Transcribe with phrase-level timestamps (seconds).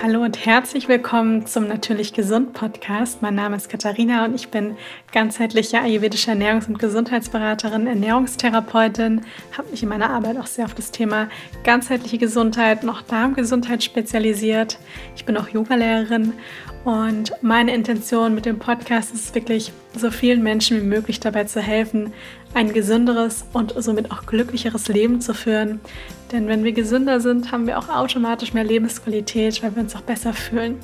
[0.00, 3.20] Hallo und herzlich willkommen zum Natürlich Gesund Podcast.
[3.20, 4.76] Mein Name ist Katharina und ich bin
[5.10, 9.22] ganzheitliche ayurvedische Ernährungs- und Gesundheitsberaterin, Ernährungstherapeutin,
[9.56, 11.28] habe mich in meiner Arbeit auch sehr auf das Thema
[11.64, 14.78] ganzheitliche Gesundheit und auch Darmgesundheit spezialisiert.
[15.16, 16.32] Ich bin auch Yogalehrerin
[16.84, 21.60] und meine Intention mit dem Podcast ist wirklich, so vielen Menschen wie möglich dabei zu
[21.60, 22.12] helfen,
[22.54, 25.80] ein gesünderes und somit auch glücklicheres Leben zu führen.
[26.32, 30.02] Denn wenn wir gesünder sind, haben wir auch automatisch mehr Lebensqualität, weil wir uns auch
[30.02, 30.74] besser fühlen.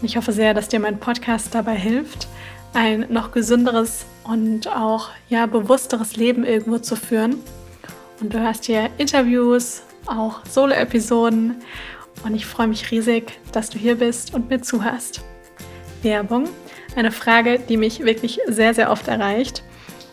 [0.00, 2.28] Und ich hoffe sehr, dass dir mein Podcast dabei hilft,
[2.72, 7.36] ein noch gesünderes und auch ja bewussteres Leben irgendwo zu führen.
[8.20, 11.56] Und du hörst hier Interviews, auch Solo-Episoden
[12.24, 15.22] und ich freue mich riesig, dass du hier bist und mir zuhörst.
[16.02, 16.48] Werbung,
[16.96, 19.62] eine Frage, die mich wirklich sehr, sehr oft erreicht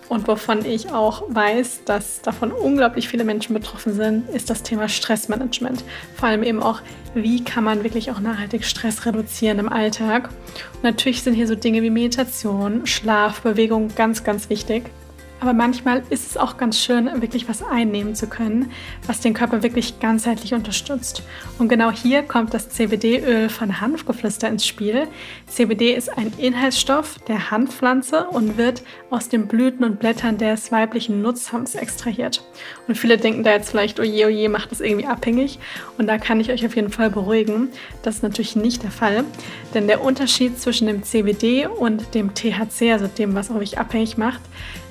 [0.07, 4.87] und wovon ich auch weiß, dass davon unglaublich viele Menschen betroffen sind, ist das Thema
[4.87, 5.83] Stressmanagement.
[6.15, 6.81] Vor allem eben auch,
[7.15, 10.29] wie kann man wirklich auch nachhaltig Stress reduzieren im Alltag.
[10.75, 14.83] Und natürlich sind hier so Dinge wie Meditation, Schlaf, Bewegung ganz, ganz wichtig.
[15.45, 18.71] Aber manchmal ist es auch ganz schön, wirklich was einnehmen zu können,
[19.05, 21.21] was den Körper wirklich ganzheitlich unterstützt.
[21.59, 25.07] Und genau hier kommt das CBD-Öl von Hanfgeflüster ins Spiel.
[25.45, 31.21] CBD ist ein Inhaltsstoff der Hanfpflanze und wird aus den Blüten und Blättern des weiblichen
[31.21, 32.43] Nutzhanfs extrahiert.
[32.87, 35.59] Und viele denken da jetzt vielleicht, oje, oje, macht das irgendwie abhängig.
[35.99, 37.69] Und da kann ich euch auf jeden Fall beruhigen.
[38.01, 39.23] Das ist natürlich nicht der Fall.
[39.75, 44.41] Denn der Unterschied zwischen dem CBD und dem THC, also dem, was euch abhängig macht,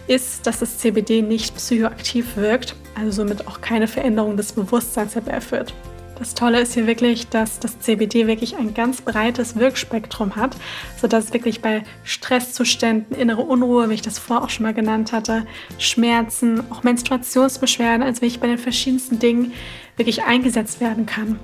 [0.06, 5.74] ist, dass das CBD nicht psychoaktiv wirkt, also somit auch keine Veränderung des Bewusstseins herbeiführt.
[6.18, 10.56] Das Tolle ist hier wirklich, dass das CBD wirklich ein ganz breites Wirkspektrum hat,
[11.00, 15.44] sodass wirklich bei Stresszuständen, innere Unruhe, wie ich das vorher auch schon mal genannt hatte,
[15.78, 19.52] Schmerzen, auch Menstruationsbeschwerden, also wirklich bei den verschiedensten Dingen
[19.96, 21.40] wirklich eingesetzt werden kann.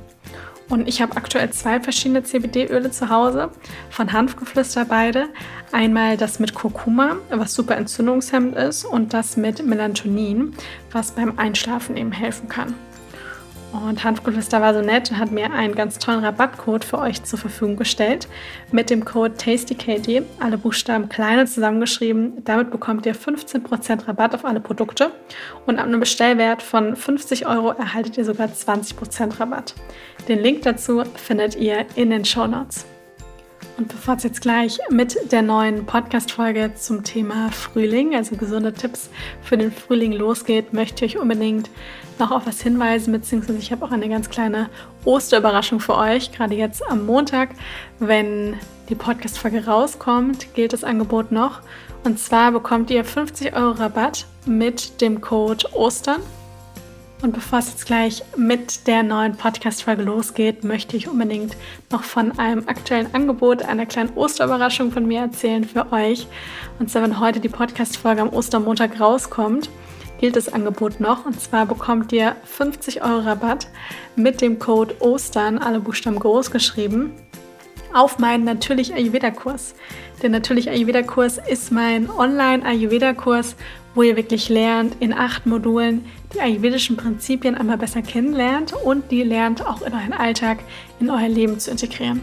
[0.70, 3.50] Und ich habe aktuell zwei verschiedene CBD-Öle zu Hause,
[3.90, 5.28] von Hanfgeflüster beide.
[5.72, 10.55] Einmal das mit Kurkuma, was super entzündungshemmend ist, und das mit Melatonin,
[10.92, 12.74] was beim Einschlafen eben helfen kann.
[13.73, 17.39] Und Hanfgeflüster war so nett und hat mir einen ganz tollen Rabattcode für euch zur
[17.39, 18.27] Verfügung gestellt.
[18.73, 22.45] Mit dem Code TastyKD, alle Buchstaben klein und zusammengeschrieben.
[22.45, 25.13] Damit bekommt ihr 15% Rabatt auf alle Produkte.
[25.67, 29.75] Und ab einem Bestellwert von 50 Euro erhaltet ihr sogar 20% Rabatt.
[30.29, 32.87] Den Link dazu findet ihr in den Show Notes.
[33.80, 39.08] Und bevor es jetzt gleich mit der neuen Podcast-Folge zum Thema Frühling, also gesunde Tipps
[39.41, 41.70] für den Frühling losgeht, möchte ich euch unbedingt
[42.19, 44.69] noch auf was hinweisen, beziehungsweise ich habe auch eine ganz kleine
[45.07, 46.30] Osterüberraschung für euch.
[46.30, 47.55] Gerade jetzt am Montag,
[48.01, 48.58] wenn
[48.90, 51.63] die Podcast-Folge rauskommt, gilt das Angebot noch.
[52.05, 56.20] Und zwar bekommt ihr 50 Euro Rabatt mit dem Code Ostern
[57.23, 61.57] und bevor es jetzt gleich mit der neuen Podcast-Folge losgeht, möchte ich unbedingt
[61.91, 66.27] noch von einem aktuellen Angebot, einer kleinen Osterüberraschung von mir erzählen für euch.
[66.79, 69.69] Und zwar, wenn heute die Podcast-Folge am Ostermontag rauskommt,
[70.19, 71.27] gilt das Angebot noch.
[71.27, 73.69] Und zwar bekommt ihr 50 Euro Rabatt
[74.17, 77.13] mit dem Code Ostern, alle Buchstaben groß geschrieben,
[77.92, 79.75] auf meinen natürlich Ayurveda-Kurs.
[80.23, 83.57] Der natürlich Ayurveda-Kurs ist mein Online-Ayurveda-Kurs,
[83.95, 89.23] wo ihr wirklich lernt, in acht Modulen die ayurvedischen Prinzipien einmal besser kennenlernt und die
[89.23, 90.58] lernt auch in euren Alltag,
[91.01, 92.23] in euer Leben zu integrieren.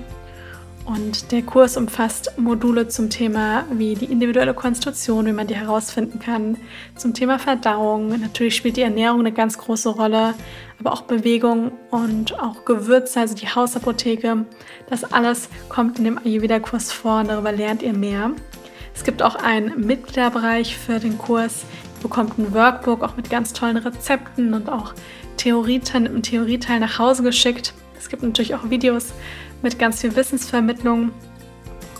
[0.88, 6.19] Und der Kurs umfasst Module zum Thema wie die individuelle Konstitution, wie man die herausfinden
[6.19, 6.55] kann,
[6.95, 8.07] zum Thema Verdauung.
[8.22, 10.34] Natürlich spielt die Ernährung eine ganz große Rolle,
[10.79, 14.45] aber auch Bewegung und auch Gewürze, also die Hausapotheke.
[14.89, 18.31] Das alles kommt in dem Ayurveda-Kurs vor und darüber lernt ihr mehr.
[18.97, 21.66] Es gibt auch einen Mitgliederbereich für den Kurs.
[21.97, 24.94] Ihr bekommt ein Workbook auch mit ganz tollen Rezepten und auch
[25.38, 27.75] Theorieteil, einem Theorieteil nach Hause geschickt.
[27.97, 29.13] Es gibt natürlich auch Videos
[29.62, 31.12] mit ganz viel Wissensvermittlung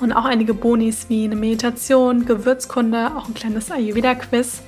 [0.02, 4.64] und auch einige Bonis wie eine Meditation, Gewürzkunde, auch ein kleines Ayurveda-Quiz.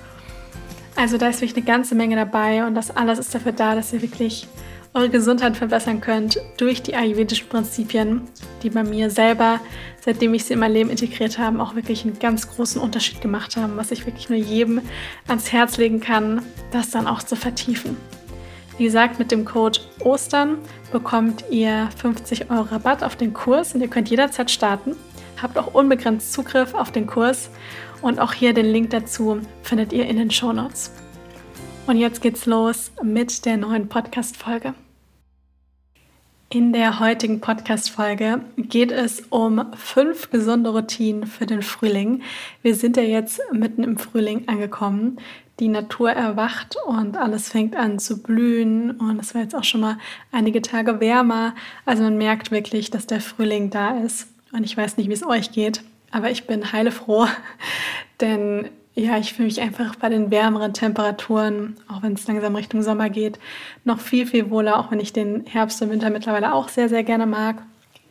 [0.95, 3.91] Also da ist wirklich eine ganze Menge dabei und das alles ist dafür da, dass
[3.91, 4.47] ihr wirklich
[4.93, 8.23] eure Gesundheit verbessern könnt durch die ayurvedischen Prinzipien,
[8.63, 9.59] die bei mir selber,
[10.03, 13.55] seitdem ich sie in mein Leben integriert habe, auch wirklich einen ganz großen Unterschied gemacht
[13.55, 14.81] haben, was ich wirklich nur jedem
[15.27, 16.41] ans Herz legen kann,
[16.71, 17.97] das dann auch zu vertiefen.
[18.77, 20.57] Wie gesagt, mit dem Code Ostern
[20.91, 24.95] bekommt ihr 50 Euro Rabatt auf den Kurs und ihr könnt jederzeit starten.
[25.41, 27.49] Habt auch unbegrenzt Zugriff auf den Kurs
[28.01, 30.91] und auch hier den Link dazu findet ihr in den Show Notes.
[31.87, 34.73] Und jetzt geht's los mit der neuen Podcast-Folge.
[36.51, 42.23] In der heutigen Podcast-Folge geht es um fünf gesunde Routinen für den Frühling.
[42.63, 45.17] Wir sind ja jetzt mitten im Frühling angekommen.
[45.59, 48.91] die Natur erwacht und alles fängt an zu blühen.
[48.91, 49.99] Und es war jetzt auch schon mal
[50.31, 51.53] einige Tage wärmer.
[51.85, 54.29] Also man merkt wirklich, dass der Frühling da ist.
[54.51, 57.27] Und ich weiß nicht, wie es euch geht, aber ich bin heilefroh,
[58.21, 58.69] denn
[58.99, 63.09] ja, ich fühle mich einfach bei den wärmeren Temperaturen, auch wenn es langsam Richtung Sommer
[63.09, 63.39] geht,
[63.83, 67.03] noch viel, viel wohler, auch wenn ich den Herbst und Winter mittlerweile auch sehr, sehr
[67.03, 67.61] gerne mag.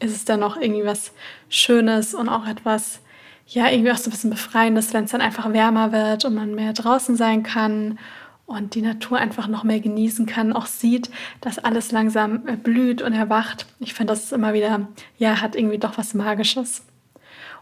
[0.00, 1.12] Ist es dann noch irgendwie was
[1.48, 3.00] Schönes und auch etwas,
[3.46, 6.54] ja, irgendwie auch so ein bisschen Befreiendes, wenn es dann einfach wärmer wird und man
[6.54, 7.98] mehr draußen sein kann
[8.46, 13.12] und die Natur einfach noch mehr genießen kann, auch sieht, dass alles langsam blüht und
[13.12, 13.66] erwacht.
[13.80, 14.88] Ich finde, das ist immer wieder,
[15.18, 16.82] ja, hat irgendwie doch was Magisches.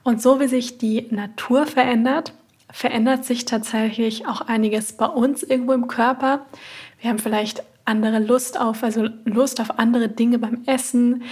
[0.04, 2.32] Und so wie sich die Natur verändert,
[2.70, 6.46] verändert sich tatsächlich auch einiges bei uns irgendwo im Körper.
[7.00, 11.22] Wir haben vielleicht andere Lust auf, also Lust auf andere Dinge beim Essen.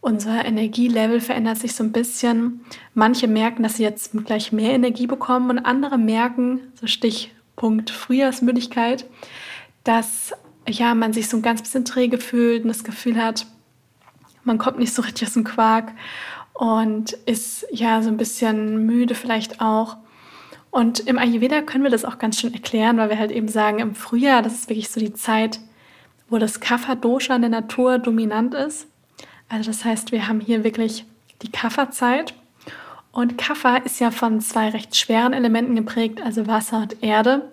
[0.00, 2.60] Unser Energielevel verändert sich so ein bisschen.
[2.94, 9.04] Manche merken, dass sie jetzt gleich mehr Energie bekommen und andere merken, so Stichpunkt Frühjahrsmüdigkeit,
[9.84, 10.32] dass
[10.66, 13.46] ja, man sich so ein ganz bisschen träge fühlt und das Gefühl hat,
[14.44, 15.92] man kommt nicht so richtig aus dem Quark
[16.54, 19.96] und ist ja so ein bisschen müde vielleicht auch.
[20.70, 23.78] Und im Ayurveda können wir das auch ganz schön erklären, weil wir halt eben sagen,
[23.78, 25.60] im Frühjahr, das ist wirklich so die Zeit,
[26.28, 28.86] wo das Kapha-Dosha in der Natur dominant ist.
[29.48, 31.04] Also das heißt, wir haben hier wirklich
[31.42, 32.34] die Kapha-Zeit.
[33.12, 37.50] Und Kapha ist ja von zwei recht schweren Elementen geprägt, also Wasser und Erde.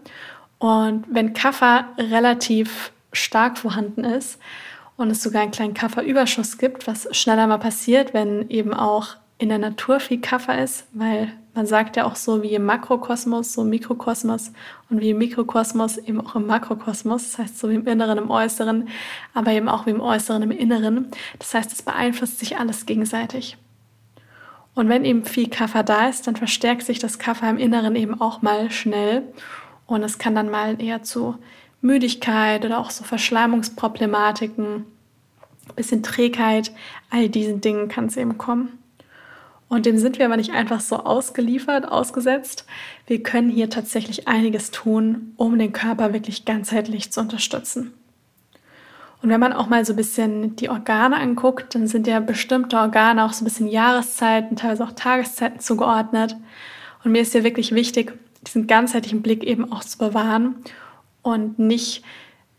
[0.60, 4.40] Und wenn Kapha relativ stark vorhanden ist
[4.98, 9.50] und es sogar einen kleinen Kapha-Überschuss gibt, was schneller mal passiert, wenn eben auch in
[9.50, 13.64] der Natur viel Kapha ist, weil man sagt ja auch so wie im Makrokosmos, so
[13.64, 14.52] im Mikrokosmos
[14.90, 18.30] und wie im Mikrokosmos eben auch im Makrokosmos, das heißt so wie im Inneren, im
[18.30, 18.90] Äußeren,
[19.34, 21.08] aber eben auch wie im Äußeren, im Inneren.
[21.40, 23.58] Das heißt, es beeinflusst sich alles gegenseitig.
[24.74, 28.20] Und wenn eben viel Kaffer da ist, dann verstärkt sich das Kaffer im Inneren eben
[28.20, 29.24] auch mal schnell
[29.86, 31.36] und es kann dann mal eher zu
[31.82, 34.86] Müdigkeit oder auch so Verschleimungsproblematiken,
[35.76, 36.72] bisschen Trägheit,
[37.10, 38.78] all diesen Dingen kann es eben kommen.
[39.68, 42.66] Und dem sind wir aber nicht einfach so ausgeliefert, ausgesetzt.
[43.08, 47.94] Wir können hier tatsächlich einiges tun, um den Körper wirklich ganzheitlich zu unterstützen.
[49.22, 52.78] Und wenn man auch mal so ein bisschen die Organe anguckt, dann sind ja bestimmte
[52.78, 56.36] Organe auch so ein bisschen Jahreszeiten, teilweise auch Tageszeiten zugeordnet.
[57.04, 58.14] Und mir ist ja wirklich wichtig,
[58.46, 60.58] diesen ganzheitlichen Blick eben auch zu bewahren
[61.24, 62.04] und nicht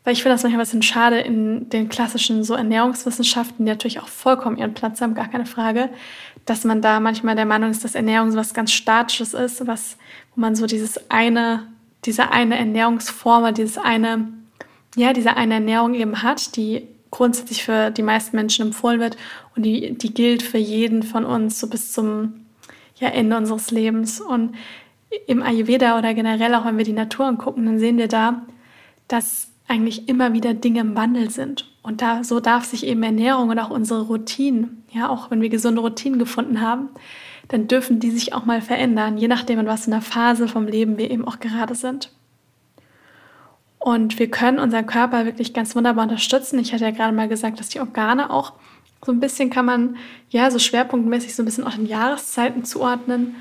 [0.06, 3.99] weil ich finde das manchmal ein bisschen schade in den klassischen so Ernährungswissenschaften, die natürlich
[3.99, 5.88] auch vollkommen ihren Platz haben, gar keine Frage,
[6.44, 9.97] dass man da manchmal der Meinung ist, dass Ernährung so was ganz Statisches ist, was,
[10.32, 11.67] wo man so dieses eine,
[12.05, 14.29] diese eine Ernährungsform, dieses eine,
[14.94, 19.17] ja, diese eine Ernährung eben hat, die grundsätzlich für die meisten Menschen empfohlen wird
[19.56, 22.47] und die, die gilt für jeden von uns so bis zum
[23.00, 24.20] ja, Ende unseres Lebens.
[24.20, 24.55] Und
[25.26, 28.43] im Ayurveda oder generell auch, wenn wir die Natur angucken, dann sehen wir da,
[29.09, 31.71] dass eigentlich immer wieder Dinge im Wandel sind.
[31.83, 35.49] Und da, so darf sich eben Ernährung und auch unsere Routinen, ja, auch wenn wir
[35.49, 36.89] gesunde Routinen gefunden haben,
[37.49, 40.67] dann dürfen die sich auch mal verändern, je nachdem, in was in der Phase vom
[40.67, 42.11] Leben wir eben auch gerade sind.
[43.79, 46.59] Und wir können unseren Körper wirklich ganz wunderbar unterstützen.
[46.59, 48.55] Ich hatte ja gerade mal gesagt, dass die Organe auch
[49.05, 49.97] so ein bisschen kann man,
[50.31, 53.37] ja, so schwerpunktmäßig so ein bisschen auch den Jahreszeiten zuordnen.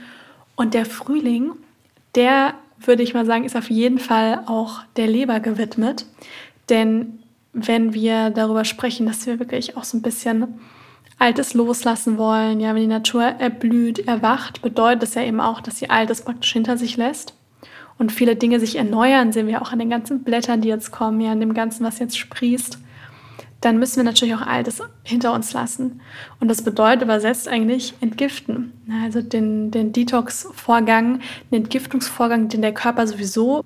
[0.55, 1.53] Und der Frühling,
[2.13, 6.05] der würde ich mal sagen, ist auf jeden Fall auch der Leber gewidmet.
[6.69, 7.19] Denn
[7.53, 10.59] wenn wir darüber sprechen, dass wir wirklich auch so ein bisschen
[11.17, 15.79] Altes loslassen wollen, ja, wenn die Natur erblüht, erwacht, bedeutet das ja eben auch, dass
[15.79, 17.33] sie Altes praktisch hinter sich lässt
[17.97, 21.21] und viele Dinge sich erneuern, sehen wir auch an den ganzen Blättern, die jetzt kommen,
[21.21, 22.79] ja, an dem Ganzen, was jetzt sprießt
[23.61, 26.01] dann müssen wir natürlich auch Altes hinter uns lassen.
[26.39, 28.73] Und das bedeutet übersetzt eigentlich entgiften.
[29.03, 31.21] Also den, den Detox-Vorgang,
[31.51, 33.63] den Entgiftungsvorgang, den der Körper sowieso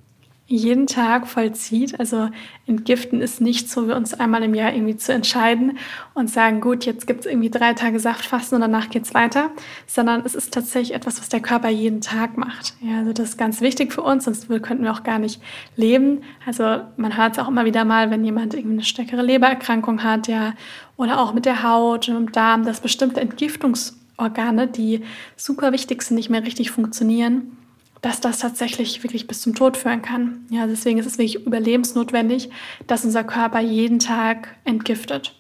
[0.50, 2.00] jeden Tag vollzieht.
[2.00, 2.30] Also
[2.66, 5.78] entgiften ist nicht so, wie uns einmal im Jahr irgendwie zu entscheiden
[6.16, 9.52] und sagen, gut, jetzt gibt es irgendwie drei Tage Saftfasten und danach geht es weiter,
[9.86, 12.74] sondern es ist tatsächlich etwas, was der Körper jeden Tag macht.
[12.82, 15.40] Ja, also das ist ganz wichtig für uns, sonst könnten wir auch gar nicht
[15.76, 16.24] leben.
[16.48, 20.28] Also man hört es auch immer wieder mal, wenn jemand irgendwie eine stärkere Lebererkrankung hat,
[20.28, 20.54] ja,
[20.98, 25.04] oder auch mit der Haut und dem Darm, dass bestimmte Entgiftungsorgane, die
[25.38, 27.56] super wichtig sind, nicht mehr richtig funktionieren
[28.02, 30.46] dass das tatsächlich wirklich bis zum Tod führen kann.
[30.50, 32.50] Ja, deswegen ist es wirklich überlebensnotwendig,
[32.88, 35.36] dass unser Körper jeden Tag entgiftet.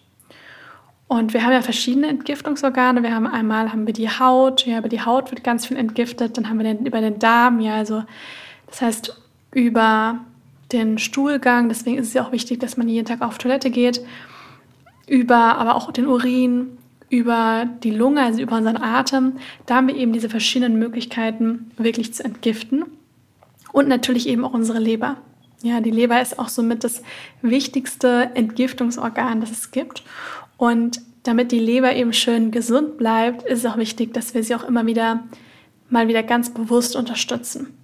[1.07, 3.01] Und wir haben ja verschiedene Entgiftungsorgane.
[3.01, 6.37] Wir haben einmal haben wir die Haut, ja, über die Haut wird ganz viel entgiftet.
[6.37, 8.03] Dann haben wir den, über den Darm, ja, also
[8.67, 10.19] das heißt über
[10.71, 11.69] den Stuhlgang.
[11.69, 14.05] Deswegen ist es ja auch wichtig, dass man jeden Tag auf Toilette geht.
[15.07, 16.77] Über aber auch den Urin,
[17.09, 19.33] über die Lunge, also über unseren Atem.
[19.65, 22.85] Da haben wir eben diese verschiedenen Möglichkeiten, wirklich zu entgiften.
[23.71, 25.17] Und natürlich eben auch unsere Leber.
[25.61, 27.03] Ja, die Leber ist auch somit das
[27.41, 30.03] wichtigste Entgiftungsorgan, das es gibt.
[30.57, 34.55] Und damit die Leber eben schön gesund bleibt, ist es auch wichtig, dass wir sie
[34.55, 35.23] auch immer wieder
[35.89, 37.78] mal wieder ganz bewusst unterstützen.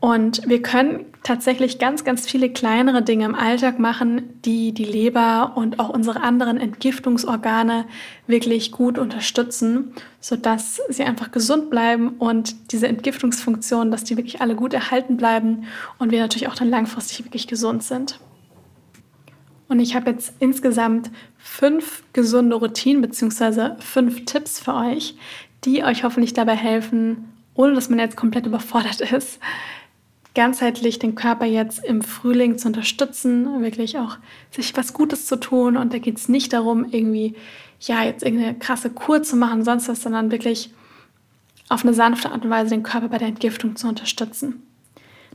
[0.00, 5.54] Und wir können tatsächlich ganz, ganz viele kleinere Dinge im Alltag machen, die die Leber
[5.56, 7.84] und auch unsere anderen Entgiftungsorgane
[8.28, 14.54] wirklich gut unterstützen, sodass sie einfach gesund bleiben und diese Entgiftungsfunktionen, dass die wirklich alle
[14.54, 15.64] gut erhalten bleiben
[15.98, 18.20] und wir natürlich auch dann langfristig wirklich gesund sind.
[19.66, 23.80] Und ich habe jetzt insgesamt fünf gesunde Routinen bzw.
[23.80, 25.16] fünf Tipps für euch,
[25.64, 29.40] die euch hoffentlich dabei helfen, ohne dass man jetzt komplett überfordert ist,
[30.38, 34.18] ganzheitlich den Körper jetzt im Frühling zu unterstützen, wirklich auch
[34.52, 35.76] sich was Gutes zu tun.
[35.76, 37.34] Und da geht es nicht darum, irgendwie,
[37.80, 40.70] ja, jetzt irgendeine krasse Kur zu machen, sonst was, sondern wirklich
[41.68, 44.62] auf eine sanfte Art und Weise den Körper bei der Entgiftung zu unterstützen.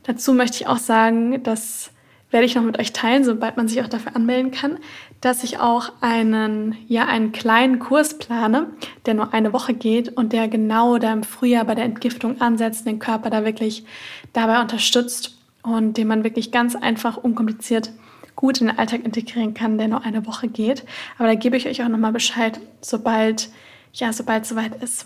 [0.04, 1.92] Dazu möchte ich auch sagen, dass
[2.34, 4.80] werde ich noch mit euch teilen, sobald man sich auch dafür anmelden kann,
[5.22, 8.68] dass ich auch einen, ja, einen kleinen Kurs plane,
[9.06, 12.86] der nur eine Woche geht und der genau da im Frühjahr bei der Entgiftung ansetzt,
[12.88, 13.86] den Körper da wirklich
[14.34, 17.92] dabei unterstützt und den man wirklich ganz einfach, unkompliziert
[18.36, 20.84] gut in den Alltag integrieren kann, der nur eine Woche geht.
[21.18, 23.50] Aber da gebe ich euch auch nochmal Bescheid, sobald,
[23.94, 25.06] ja, sobald es soweit ist.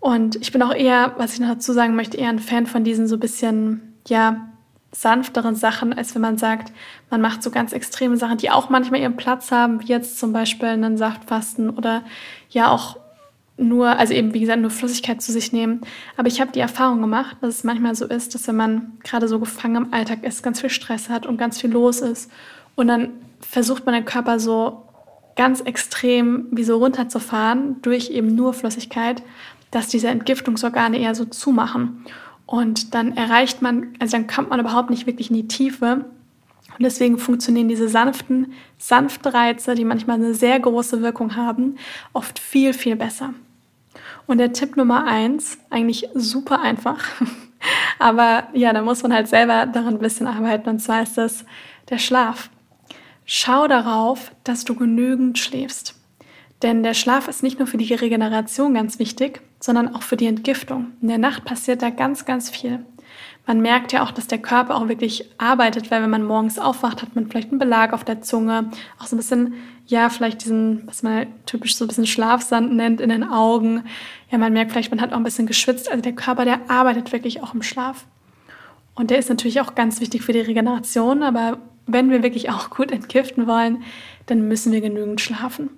[0.00, 2.82] Und ich bin auch eher, was ich noch dazu sagen möchte, eher ein Fan von
[2.82, 4.51] diesen so bisschen, ja,
[4.92, 6.72] sanfteren Sachen, als wenn man sagt,
[7.10, 10.32] man macht so ganz extreme Sachen, die auch manchmal ihren Platz haben, wie jetzt zum
[10.32, 12.02] Beispiel einen Saftfasten oder
[12.50, 12.98] ja auch
[13.56, 15.80] nur, also eben wie gesagt, nur Flüssigkeit zu sich nehmen.
[16.16, 19.28] Aber ich habe die Erfahrung gemacht, dass es manchmal so ist, dass wenn man gerade
[19.28, 22.30] so gefangen im Alltag ist, ganz viel Stress hat und ganz viel los ist
[22.74, 24.82] und dann versucht man den Körper so
[25.36, 29.22] ganz extrem wie so runterzufahren durch eben nur Flüssigkeit,
[29.70, 32.04] dass diese Entgiftungsorgane eher so zumachen.
[32.52, 36.04] Und dann erreicht man, also dann kommt man überhaupt nicht wirklich in die Tiefe.
[36.68, 41.76] Und deswegen funktionieren diese sanften, sanften Reize, die manchmal eine sehr große Wirkung haben,
[42.12, 43.32] oft viel, viel besser.
[44.26, 47.02] Und der Tipp Nummer eins, eigentlich super einfach,
[47.98, 50.68] aber ja, da muss man halt selber daran ein bisschen arbeiten.
[50.68, 51.46] Und zwar ist das
[51.88, 52.50] der Schlaf.
[53.24, 55.94] Schau darauf, dass du genügend schläfst.
[56.60, 60.26] Denn der Schlaf ist nicht nur für die Regeneration ganz wichtig, sondern auch für die
[60.26, 60.88] Entgiftung.
[61.00, 62.84] In der Nacht passiert da ganz, ganz viel.
[63.46, 67.02] Man merkt ja auch, dass der Körper auch wirklich arbeitet, weil wenn man morgens aufwacht,
[67.02, 69.54] hat man vielleicht einen Belag auf der Zunge, auch so ein bisschen,
[69.86, 73.84] ja, vielleicht diesen, was man typisch so ein bisschen Schlafsand nennt, in den Augen.
[74.30, 75.90] Ja, man merkt vielleicht, man hat auch ein bisschen geschwitzt.
[75.90, 78.06] Also der Körper, der arbeitet wirklich auch im Schlaf.
[78.94, 82.70] Und der ist natürlich auch ganz wichtig für die Regeneration, aber wenn wir wirklich auch
[82.70, 83.82] gut entgiften wollen,
[84.26, 85.70] dann müssen wir genügend schlafen.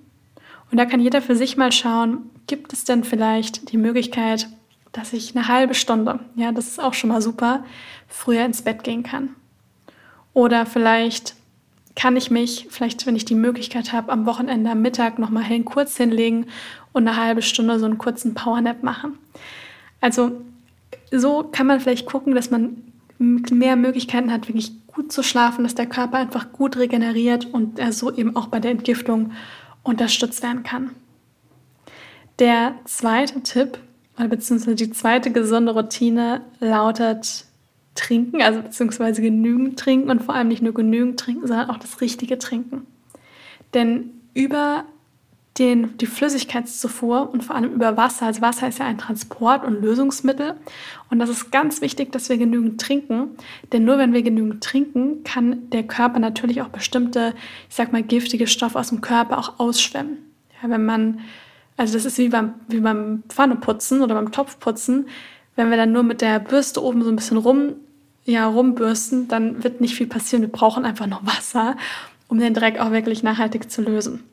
[0.71, 4.47] Und da kann jeder für sich mal schauen, gibt es denn vielleicht die Möglichkeit,
[4.91, 7.65] dass ich eine halbe Stunde, ja, das ist auch schon mal super,
[8.07, 9.29] früher ins Bett gehen kann.
[10.33, 11.35] Oder vielleicht
[11.95, 15.65] kann ich mich, vielleicht wenn ich die Möglichkeit habe, am Wochenende am Mittag nochmal hin
[15.65, 16.47] kurz hinlegen
[16.93, 19.17] und eine halbe Stunde so einen kurzen Powernap machen.
[20.01, 20.41] Also
[21.11, 22.81] so kann man vielleicht gucken, dass man
[23.17, 27.93] mehr Möglichkeiten hat, wirklich gut zu schlafen, dass der Körper einfach gut regeneriert und er
[27.93, 29.31] so eben auch bei der Entgiftung
[29.85, 30.91] unterstützt werden kann.
[32.39, 33.79] Der zweite Tipp,
[34.17, 37.45] beziehungsweise die zweite gesunde Routine lautet
[37.93, 42.01] trinken, also beziehungsweise genügend trinken und vor allem nicht nur genügend trinken, sondern auch das
[42.01, 42.85] richtige Trinken.
[43.73, 44.83] Denn über
[45.57, 48.25] den, die Flüssigkeitszufuhr und vor allem über Wasser.
[48.25, 50.55] Also Wasser ist ja ein Transport- und Lösungsmittel.
[51.09, 53.29] Und das ist ganz wichtig, dass wir genügend trinken.
[53.71, 57.33] Denn nur wenn wir genügend trinken, kann der Körper natürlich auch bestimmte,
[57.69, 60.17] ich sag mal, giftige Stoffe aus dem Körper auch ausschwemmen.
[60.61, 61.21] Ja, wenn man,
[61.77, 65.07] also das ist wie beim, wie beim Pfanneputzen oder beim Topfputzen.
[65.55, 67.75] Wenn wir dann nur mit der Bürste oben so ein bisschen rum,
[68.25, 70.41] ja, rumbürsten, dann wird nicht viel passieren.
[70.41, 71.77] Wir brauchen einfach noch Wasser,
[72.27, 74.23] um den Dreck auch wirklich nachhaltig zu lösen.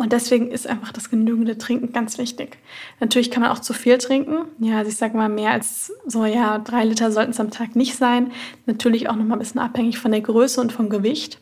[0.00, 2.56] Und deswegen ist einfach das genügende Trinken ganz wichtig.
[3.00, 4.46] Natürlich kann man auch zu viel trinken.
[4.58, 7.76] Ja, also ich sage mal, mehr als so, ja, drei Liter sollten es am Tag
[7.76, 8.32] nicht sein.
[8.64, 11.38] Natürlich auch nochmal ein bisschen abhängig von der Größe und vom Gewicht.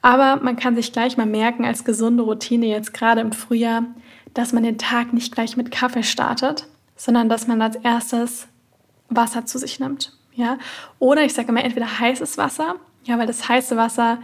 [0.00, 3.84] Aber man kann sich gleich mal merken, als gesunde Routine jetzt gerade im Frühjahr,
[4.34, 6.66] dass man den Tag nicht gleich mit Kaffee startet,
[6.96, 8.48] sondern dass man als erstes
[9.08, 10.18] Wasser zu sich nimmt.
[10.34, 10.58] Ja?
[10.98, 14.18] Oder ich sage immer entweder heißes Wasser, ja, weil das heiße Wasser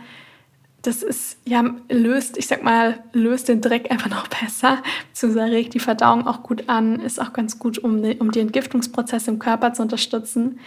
[0.88, 4.78] das ist, ja, löst, ich sag mal, löst den Dreck einfach noch besser,
[5.11, 9.30] beziehungsweise regt die Verdauung auch gut an, ist auch ganz gut, um um die Entgiftungsprozesse
[9.30, 10.59] im Körper zu unterstützen.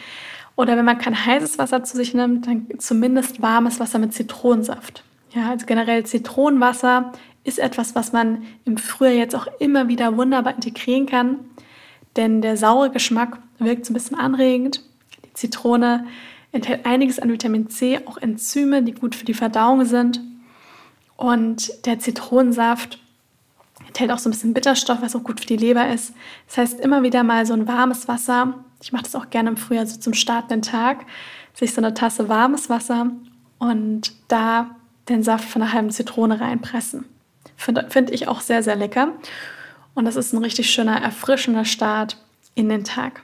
[0.55, 5.03] Oder wenn man kein heißes Wasser zu sich nimmt, dann zumindest warmes Wasser mit Zitronensaft.
[5.31, 7.13] Ja, also generell Zitronenwasser
[7.43, 11.39] ist etwas, was man im Frühjahr jetzt auch immer wieder wunderbar integrieren kann,
[12.15, 14.83] denn der saure Geschmack wirkt so ein bisschen anregend.
[15.25, 16.05] Die Zitrone
[16.51, 20.19] enthält einiges an Vitamin C, auch Enzyme, die gut für die Verdauung sind.
[21.15, 22.99] Und der Zitronensaft
[23.87, 26.13] enthält auch so ein bisschen Bitterstoff, was auch gut für die Leber ist.
[26.47, 28.55] Das heißt, immer wieder mal so ein warmes Wasser.
[28.81, 31.05] Ich mache das auch gerne im Frühjahr so zum startenden Tag.
[31.53, 33.11] Sich so eine Tasse warmes Wasser
[33.59, 34.75] und da
[35.09, 37.05] den Saft von einer halben Zitrone reinpressen.
[37.55, 39.13] Finde find ich auch sehr, sehr lecker.
[39.93, 42.17] Und das ist ein richtig schöner, erfrischender Start
[42.55, 43.21] in den Tag.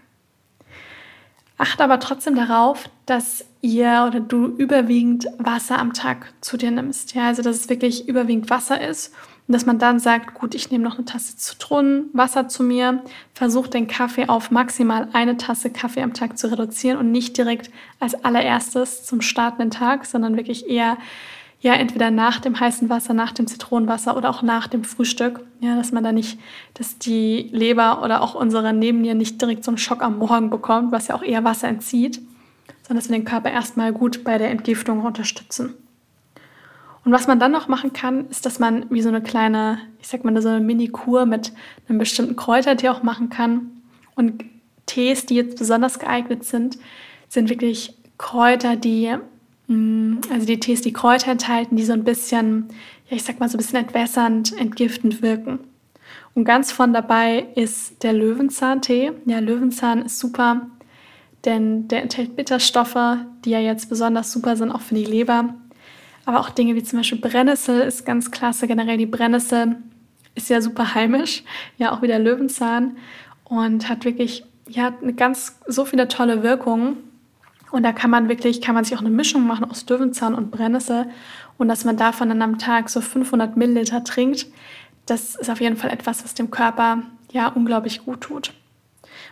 [1.57, 7.15] Achte aber trotzdem darauf, dass ihr oder du überwiegend Wasser am Tag zu dir nimmst.
[7.15, 9.13] Ja, also dass es wirklich überwiegend Wasser ist
[9.47, 13.01] und dass man dann sagt, gut, ich nehme noch eine Tasse Zitronenwasser zu mir,
[13.33, 17.71] versucht den Kaffee auf maximal eine Tasse Kaffee am Tag zu reduzieren und nicht direkt
[17.99, 20.97] als allererstes zum startenden Tag, sondern wirklich eher
[21.59, 25.41] ja entweder nach dem heißen Wasser, nach dem Zitronenwasser oder auch nach dem Frühstück.
[25.59, 26.39] Ja, dass man da nicht,
[26.75, 30.91] dass die Leber oder auch unsere Nebennieren nicht direkt so einen Schock am Morgen bekommt,
[30.91, 32.21] was ja auch eher Wasser entzieht,
[32.83, 35.73] sondern dass wir den Körper erstmal gut bei der Entgiftung unterstützen.
[37.03, 40.09] Und was man dann noch machen kann, ist, dass man wie so eine kleine, ich
[40.09, 41.53] sag mal, so eine Mini-Kur mit
[41.87, 43.71] einem bestimmten Kräutertee auch machen kann.
[44.15, 44.43] Und
[44.87, 46.77] Tees, die jetzt besonders geeignet sind,
[47.29, 49.15] sind wirklich Kräuter, die
[49.69, 52.69] also die Tees, die Kräuter enthalten, die so ein bisschen,
[53.09, 55.59] ja, ich sag mal so ein bisschen entwässernd, entgiftend wirken.
[56.33, 59.11] Und ganz von dabei ist der Löwenzahntee.
[59.25, 60.67] Ja, Löwenzahn ist super,
[61.43, 65.55] denn der enthält Bitterstoffe, die ja jetzt besonders super sind, auch für die Leber.
[66.25, 68.67] Aber auch Dinge wie zum Beispiel Brennnessel ist ganz klasse.
[68.67, 69.77] Generell die Brennnessel
[70.35, 71.43] ist ja super heimisch,
[71.77, 72.97] ja auch wie der Löwenzahn
[73.45, 76.97] und hat wirklich ja ganz so viele tolle Wirkungen.
[77.71, 80.51] Und da kann man wirklich, kann man sich auch eine Mischung machen aus Löwenzahn und
[80.51, 81.07] Brennnessel
[81.57, 84.47] und dass man davon dann am Tag so 500 Milliliter trinkt.
[85.05, 88.53] Das ist auf jeden Fall etwas, was dem Körper ja unglaublich gut tut.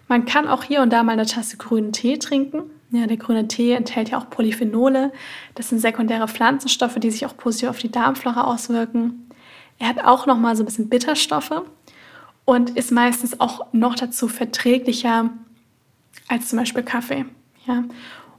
[0.08, 2.64] Man kann auch hier und da mal eine Tasse grünen Tee trinken.
[2.92, 5.12] Ja, der grüne Tee enthält ja auch Polyphenole.
[5.56, 9.30] Das sind sekundäre Pflanzenstoffe, die sich auch positiv auf die Darmflora auswirken.
[9.80, 11.64] Er hat auch noch mal so ein bisschen Bitterstoffe
[12.46, 15.32] und ist meistens auch noch dazu verträglicher
[16.28, 17.26] als zum Beispiel Kaffee.
[17.66, 17.84] Ja.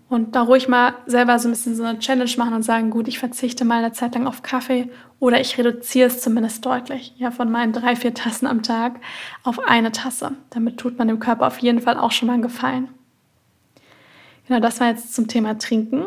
[0.08, 3.08] Und da ruhig mal selber so ein bisschen so eine Challenge machen und sagen, gut,
[3.08, 4.88] ich verzichte mal eine Zeit lang auf Kaffee
[5.18, 9.00] oder ich reduziere es zumindest deutlich, ja, von meinen drei, vier Tassen am Tag
[9.42, 10.32] auf eine Tasse.
[10.50, 12.88] Damit tut man dem Körper auf jeden Fall auch schon mal einen Gefallen.
[14.46, 16.06] Genau, das war jetzt zum Thema Trinken.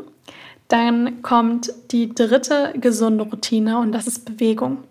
[0.70, 4.84] Dann kommt die dritte gesunde Routine und das ist Bewegung.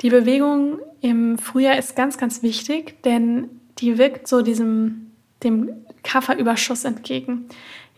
[0.00, 3.48] Die Bewegung im Frühjahr ist ganz, ganz wichtig, denn
[3.78, 5.10] die wirkt so diesem,
[5.42, 5.70] dem
[6.02, 7.48] Kafferüberschuss entgegen.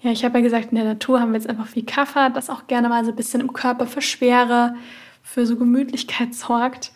[0.01, 2.51] Ja, ich habe ja gesagt, in der Natur haben wir jetzt einfach viel Kaffer, das
[2.51, 4.77] auch gerne mal so ein bisschen im Körper für Schwere,
[5.23, 6.93] für so Gemütlichkeit sorgt.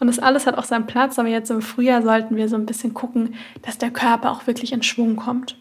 [0.00, 2.66] Und das alles hat auch seinen Platz, aber jetzt im Frühjahr sollten wir so ein
[2.66, 5.56] bisschen gucken, dass der Körper auch wirklich in Schwung kommt.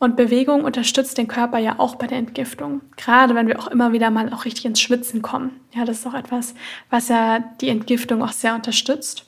[0.00, 2.80] Und Bewegung unterstützt den Körper ja auch bei der Entgiftung.
[2.96, 5.60] Gerade wenn wir auch immer wieder mal auch richtig ins Schwitzen kommen.
[5.74, 6.54] Ja, das ist auch etwas,
[6.88, 9.26] was ja die Entgiftung auch sehr unterstützt.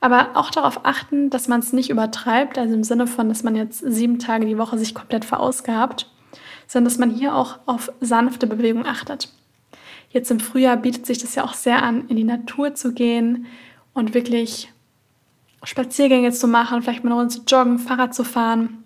[0.00, 3.56] Aber auch darauf achten, dass man es nicht übertreibt, also im Sinne von, dass man
[3.56, 6.08] jetzt sieben Tage die Woche sich komplett verausgabt,
[6.66, 9.28] sondern dass man hier auch auf sanfte Bewegung achtet.
[10.10, 13.46] Jetzt im Frühjahr bietet sich das ja auch sehr an, in die Natur zu gehen
[13.92, 14.72] und wirklich
[15.64, 18.84] Spaziergänge zu machen, vielleicht mal eine zu joggen, Fahrrad zu fahren.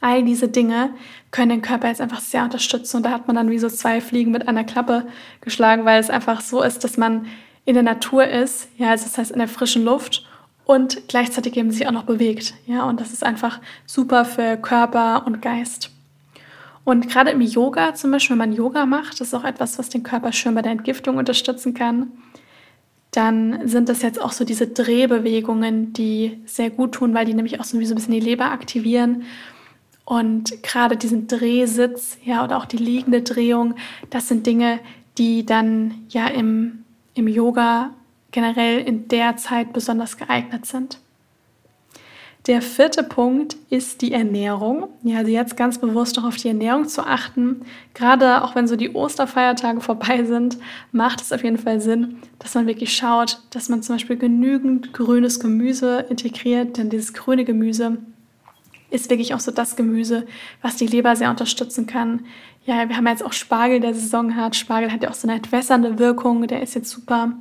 [0.00, 0.90] All diese Dinge
[1.30, 4.00] können den Körper jetzt einfach sehr unterstützen und da hat man dann wie so zwei
[4.00, 5.06] Fliegen mit einer Klappe
[5.42, 7.26] geschlagen, weil es einfach so ist, dass man
[7.64, 10.26] in der Natur ist, ja, also das heißt in der frischen Luft
[10.64, 15.26] und gleichzeitig eben sich auch noch bewegt, ja, und das ist einfach super für Körper
[15.26, 15.90] und Geist.
[16.84, 19.88] Und gerade im Yoga zum Beispiel, wenn man Yoga macht, das ist auch etwas, was
[19.88, 22.10] den Körper schön bei der Entgiftung unterstützen kann,
[23.12, 27.60] dann sind das jetzt auch so diese Drehbewegungen, die sehr gut tun, weil die nämlich
[27.60, 29.24] auch so ein bisschen die Leber aktivieren.
[30.04, 33.74] Und gerade diesen Drehsitz, ja, oder auch die liegende Drehung,
[34.10, 34.80] das sind Dinge,
[35.18, 36.81] die dann ja im
[37.14, 37.90] im Yoga
[38.30, 40.98] generell in der Zeit besonders geeignet sind.
[42.48, 44.88] Der vierte Punkt ist die Ernährung.
[45.04, 47.62] Ja, also jetzt ganz bewusst auch auf die Ernährung zu achten.
[47.94, 50.58] Gerade auch wenn so die Osterfeiertage vorbei sind,
[50.90, 54.92] macht es auf jeden Fall Sinn, dass man wirklich schaut, dass man zum Beispiel genügend
[54.92, 57.98] grünes Gemüse integriert, denn dieses grüne Gemüse
[58.92, 60.26] ist wirklich auch so das Gemüse,
[60.60, 62.26] was die Leber sehr unterstützen kann.
[62.64, 64.54] Ja, wir haben jetzt auch Spargel, der Saison hat.
[64.54, 67.32] Spargel hat ja auch so eine entwässernde Wirkung, der ist jetzt super.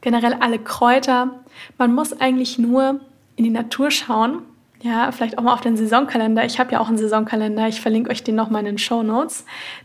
[0.00, 1.40] Generell alle Kräuter.
[1.76, 3.00] Man muss eigentlich nur
[3.36, 4.42] in die Natur schauen.
[4.80, 6.44] Ja, vielleicht auch mal auf den Saisonkalender.
[6.44, 7.68] Ich habe ja auch einen Saisonkalender.
[7.68, 9.44] Ich verlinke euch den nochmal in den Show Notes.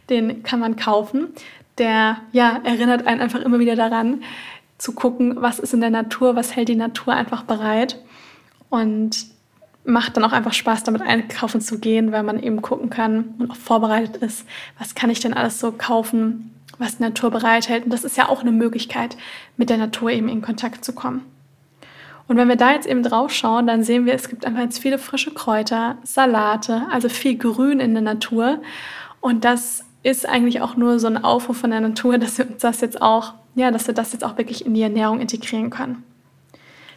[0.09, 1.29] Den kann man kaufen.
[1.79, 4.23] Der ja, erinnert einen einfach immer wieder daran,
[4.77, 7.99] zu gucken, was ist in der Natur, was hält die Natur einfach bereit.
[8.69, 9.32] Und
[9.85, 13.51] macht dann auch einfach Spaß, damit einkaufen zu gehen, weil man eben gucken kann und
[13.51, 14.45] auch vorbereitet ist,
[14.79, 17.85] was kann ich denn alles so kaufen, was die Natur bereithält.
[17.85, 19.17] Und das ist ja auch eine Möglichkeit,
[19.57, 21.21] mit der Natur eben in Kontakt zu kommen.
[22.27, 24.79] Und wenn wir da jetzt eben drauf schauen, dann sehen wir, es gibt einfach jetzt
[24.79, 28.61] viele frische Kräuter, Salate, also viel Grün in der Natur.
[29.19, 32.79] Und das ist eigentlich auch nur so ein Aufruf von der Natur, dass wir das
[32.79, 36.03] jetzt auch, ja, dass wir das jetzt auch wirklich in die Ernährung integrieren können.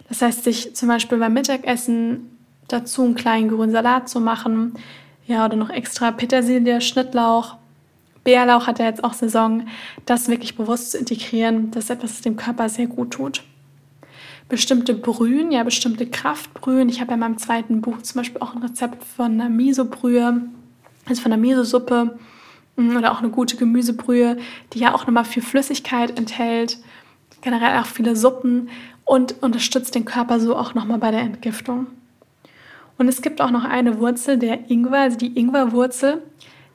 [0.08, 2.35] Das heißt, sich zum Beispiel beim Mittagessen
[2.68, 4.74] dazu einen kleinen grünen Salat zu machen,
[5.26, 7.56] ja, oder noch extra Petersilie, Schnittlauch,
[8.26, 9.68] Bärlauch hat ja jetzt auch Saison,
[10.04, 13.44] das wirklich bewusst zu integrieren, das ist etwas, das dem Körper sehr gut tut.
[14.48, 16.88] Bestimmte Brühen, ja, bestimmte Kraftbrühen.
[16.88, 20.42] Ich habe ja in meinem zweiten Buch zum Beispiel auch ein Rezept von einer Miso-Brühe,
[21.08, 22.18] also von einer Miso-Suppe
[22.74, 24.38] mm, oder auch eine gute Gemüsebrühe,
[24.72, 26.78] die ja auch nochmal viel Flüssigkeit enthält,
[27.42, 28.70] generell auch viele Suppen
[29.04, 31.86] und unterstützt den Körper so auch nochmal bei der Entgiftung.
[32.98, 36.22] Und es gibt auch noch eine Wurzel, der Ingwer, also die Ingwerwurzel,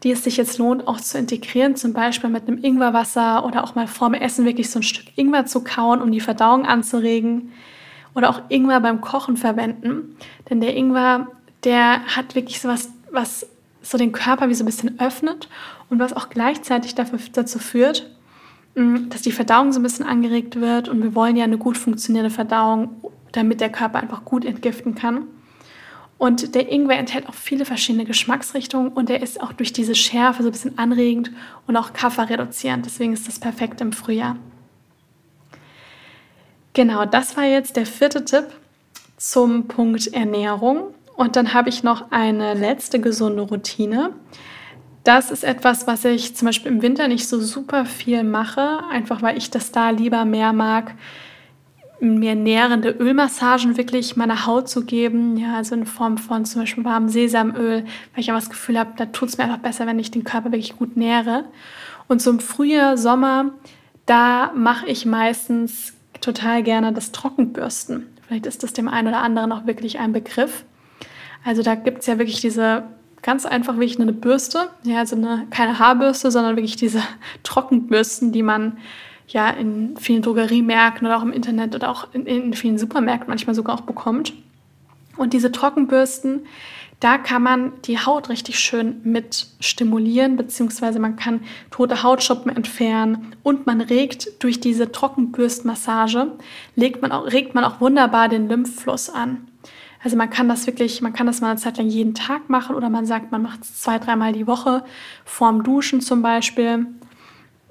[0.03, 3.75] die es sich jetzt lohnt, auch zu integrieren, zum Beispiel mit einem Ingwerwasser oder auch
[3.75, 7.51] mal vorm Essen wirklich so ein Stück Ingwer zu kauen, um die Verdauung anzuregen.
[8.13, 10.17] Oder auch Ingwer beim Kochen verwenden.
[10.49, 11.27] Denn der Ingwer,
[11.63, 13.47] der hat wirklich so was, was
[13.81, 15.47] so den Körper wie so ein bisschen öffnet
[15.89, 18.09] und was auch gleichzeitig dafür, dazu führt,
[18.75, 20.89] mm, dass die Verdauung so ein bisschen angeregt wird.
[20.89, 22.89] Und wir wollen ja eine gut funktionierende Verdauung,
[23.31, 25.27] damit der Körper einfach gut entgiften kann.
[26.21, 30.43] Und der Ingwer enthält auch viele verschiedene Geschmacksrichtungen und er ist auch durch diese Schärfe
[30.43, 31.31] so ein bisschen anregend
[31.65, 32.85] und auch Kaffer reduzierend.
[32.85, 34.35] Deswegen ist das perfekt im Frühjahr.
[36.73, 38.45] Genau, das war jetzt der vierte Tipp
[39.17, 40.93] zum Punkt Ernährung.
[41.15, 44.11] Und dann habe ich noch eine letzte gesunde Routine.
[45.03, 49.23] Das ist etwas, was ich zum Beispiel im Winter nicht so super viel mache, einfach
[49.23, 50.93] weil ich das da lieber mehr mag,
[52.01, 56.83] mir nährende Ölmassagen wirklich meiner Haut zu geben, ja, also in Form von zum Beispiel
[56.83, 57.83] warmem Sesamöl,
[58.13, 60.23] weil ich einfach das Gefühl habe, da tut es mir einfach besser, wenn ich den
[60.23, 61.45] Körper wirklich gut nähre.
[62.07, 63.51] Und so im Frühjahr, Sommer,
[64.05, 68.07] da mache ich meistens total gerne das Trockenbürsten.
[68.27, 70.65] Vielleicht ist das dem einen oder anderen auch wirklich ein Begriff.
[71.45, 72.83] Also da gibt es ja wirklich diese
[73.21, 77.01] ganz einfach wirklich eine Bürste, ja, also eine, keine Haarbürste, sondern wirklich diese
[77.43, 78.77] Trockenbürsten, die man
[79.33, 83.55] ja in vielen Drogeriemärkten oder auch im Internet oder auch in, in vielen Supermärkten manchmal
[83.55, 84.33] sogar auch bekommt.
[85.17, 86.45] Und diese Trockenbürsten,
[86.99, 91.41] da kann man die Haut richtig schön mit stimulieren, beziehungsweise man kann
[91.71, 96.31] tote Hautschuppen entfernen und man regt durch diese Trockenbürstmassage,
[96.75, 99.47] legt man auch, regt man auch wunderbar den Lymphfluss an.
[100.03, 102.75] Also man kann das wirklich, man kann das mal eine Zeit lang jeden Tag machen
[102.75, 104.83] oder man sagt, man macht es zwei, dreimal die Woche,
[105.25, 106.87] vorm Duschen zum Beispiel.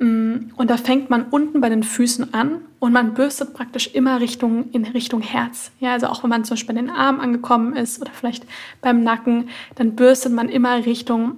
[0.01, 4.21] Mm, und da fängt man unten bei den Füßen an und man bürstet praktisch immer
[4.21, 5.71] Richtung, in Richtung Herz.
[5.79, 8.47] Ja, also auch wenn man zum Beispiel bei den Armen angekommen ist oder vielleicht
[8.81, 11.37] beim Nacken, dann bürstet man immer Richtung,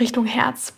[0.00, 0.72] Richtung Herz.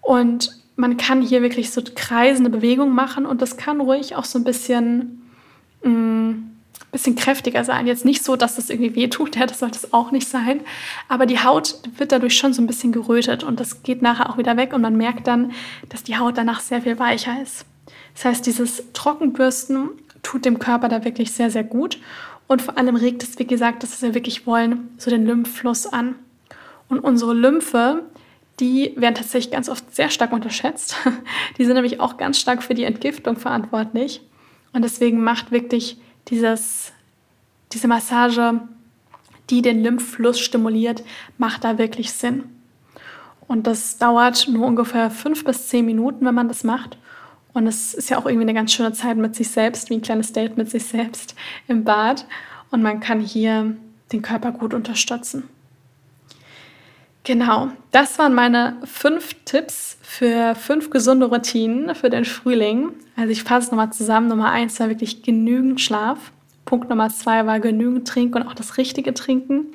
[0.00, 4.38] Und man kann hier wirklich so kreisende Bewegungen machen und das kann ruhig auch so
[4.38, 5.28] ein bisschen
[5.82, 6.51] mh, mm,
[6.92, 7.86] bisschen kräftiger sein.
[7.86, 10.60] Jetzt nicht so, dass das irgendwie weh tut, ja, das sollte es auch nicht sein.
[11.08, 14.38] Aber die Haut wird dadurch schon so ein bisschen gerötet und das geht nachher auch
[14.38, 15.52] wieder weg und man merkt dann,
[15.88, 17.64] dass die Haut danach sehr viel weicher ist.
[18.14, 19.88] Das heißt, dieses Trockenbürsten
[20.22, 21.98] tut dem Körper da wirklich sehr, sehr gut
[22.46, 26.16] und vor allem regt es, wie gesagt, dass wir wirklich wollen, so den Lymphfluss an.
[26.90, 28.02] Und unsere Lymphe,
[28.60, 30.96] die werden tatsächlich ganz oft sehr stark unterschätzt.
[31.56, 34.20] Die sind nämlich auch ganz stark für die Entgiftung verantwortlich.
[34.74, 35.96] Und deswegen macht wirklich
[36.28, 36.92] dieses,
[37.72, 38.60] diese Massage,
[39.50, 41.02] die den Lymphfluss stimuliert,
[41.38, 42.44] macht da wirklich Sinn.
[43.48, 46.96] Und das dauert nur ungefähr fünf bis zehn Minuten, wenn man das macht.
[47.52, 50.02] Und es ist ja auch irgendwie eine ganz schöne Zeit mit sich selbst, wie ein
[50.02, 51.34] kleines Date mit sich selbst
[51.68, 52.26] im Bad.
[52.70, 53.76] Und man kann hier
[54.12, 55.48] den Körper gut unterstützen.
[57.24, 62.90] Genau, das waren meine fünf Tipps für fünf gesunde Routinen für den Frühling.
[63.16, 64.26] Also ich fasse es nochmal zusammen.
[64.26, 66.32] Nummer eins war wirklich genügend Schlaf.
[66.64, 69.66] Punkt Nummer zwei war genügend Trinken und auch das richtige Trinken.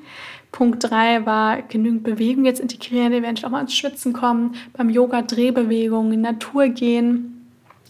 [0.51, 5.21] Punkt drei war genügend Bewegung jetzt integrieren, eventuell auch mal ins Schwitzen kommen, beim Yoga
[5.21, 7.47] Drehbewegungen, in Natur gehen,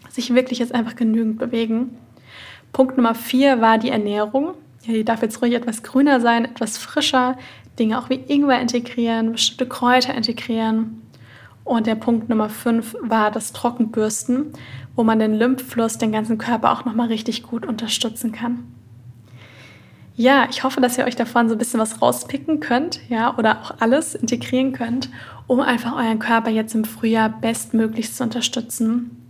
[0.10, 1.98] sich wirklich jetzt einfach genügend bewegen.
[2.74, 4.54] Punkt Nummer vier war die Ernährung.
[4.84, 7.38] Ja, die darf jetzt ruhig etwas grüner sein, etwas frischer,
[7.80, 11.02] Dinge auch wie Ingwer integrieren, bestimmte Kräuter integrieren.
[11.64, 14.54] Und der Punkt Nummer 5 war das Trockenbürsten,
[14.96, 18.64] wo man den Lymphfluss, den ganzen Körper auch nochmal richtig gut unterstützen kann.
[20.16, 23.62] Ja, ich hoffe, dass ihr euch davon so ein bisschen was rauspicken könnt, ja, oder
[23.62, 25.10] auch alles integrieren könnt,
[25.46, 29.27] um einfach euren Körper jetzt im Frühjahr bestmöglichst zu unterstützen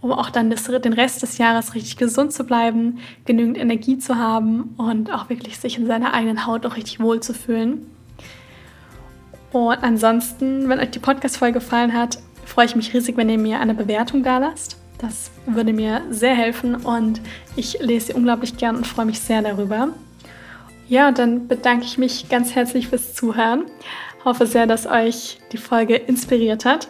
[0.00, 4.16] um auch dann das, den Rest des Jahres richtig gesund zu bleiben, genügend Energie zu
[4.16, 7.86] haben und auch wirklich sich in seiner eigenen Haut auch richtig wohl zu fühlen.
[9.52, 13.60] Und ansonsten, wenn euch die Podcast-Folge gefallen hat, freue ich mich riesig, wenn ihr mir
[13.60, 14.76] eine Bewertung da lasst.
[14.98, 17.20] Das würde mir sehr helfen und
[17.56, 19.88] ich lese sie unglaublich gern und freue mich sehr darüber.
[20.88, 23.64] Ja, dann bedanke ich mich ganz herzlich fürs Zuhören.
[24.24, 26.88] Hoffe sehr, dass euch die Folge inspiriert hat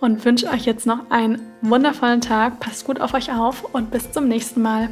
[0.00, 2.60] und wünsche euch jetzt noch einen wundervollen Tag.
[2.60, 4.88] Passt gut auf euch auf und bis zum nächsten Mal.